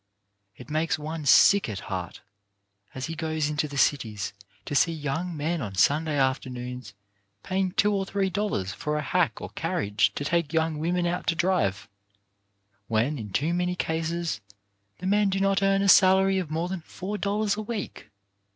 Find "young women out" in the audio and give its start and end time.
10.53-11.27